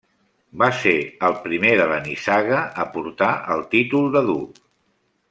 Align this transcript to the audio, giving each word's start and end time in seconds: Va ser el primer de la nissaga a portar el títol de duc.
Va 0.61 0.69
ser 0.77 0.93
el 1.27 1.35
primer 1.43 1.73
de 1.81 1.85
la 1.93 1.99
nissaga 2.07 2.63
a 2.85 2.89
portar 2.97 3.31
el 3.57 3.63
títol 3.75 4.09
de 4.17 4.25
duc. 4.31 4.59